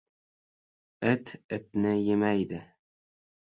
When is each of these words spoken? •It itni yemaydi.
•It 1.11 1.25
itni 1.59 1.93
yemaydi. 2.07 2.59